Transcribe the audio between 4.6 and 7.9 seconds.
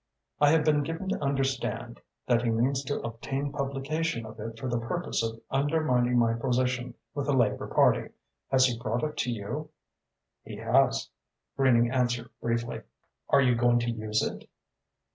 the purpose of undermining my position with the Labour